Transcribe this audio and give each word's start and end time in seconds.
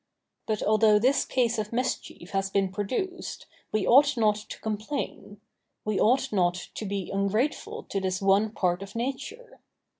But 0.47 0.63
although 0.63 0.97
this 0.97 1.25
cause 1.25 1.59
of 1.59 1.71
mischief 1.71 2.31
has 2.31 2.49
been 2.49 2.71
produced, 2.71 3.45
we 3.71 3.85
ought 3.85 4.17
not 4.17 4.35
to 4.35 4.59
complain; 4.59 5.39
we 5.85 5.99
ought 5.99 6.33
not 6.33 6.55
to 6.73 6.85
be 6.87 7.11
ungrateful 7.11 7.83
to 7.83 8.01
this 8.01 8.19
one 8.19 8.49
part 8.49 8.81
of 8.81 8.95
nature. 8.95 9.59